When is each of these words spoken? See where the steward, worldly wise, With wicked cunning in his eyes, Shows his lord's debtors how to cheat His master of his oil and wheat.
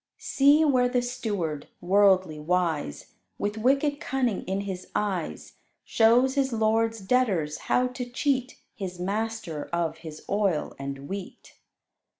See 0.17 0.65
where 0.65 0.89
the 0.89 1.03
steward, 1.03 1.67
worldly 1.79 2.39
wise, 2.39 3.13
With 3.37 3.59
wicked 3.59 3.99
cunning 3.99 4.41
in 4.45 4.61
his 4.61 4.87
eyes, 4.95 5.57
Shows 5.83 6.33
his 6.33 6.51
lord's 6.51 7.01
debtors 7.01 7.59
how 7.69 7.85
to 7.89 8.09
cheat 8.09 8.59
His 8.73 8.99
master 8.99 9.65
of 9.65 9.99
his 9.99 10.25
oil 10.27 10.75
and 10.79 11.07
wheat. 11.07 11.53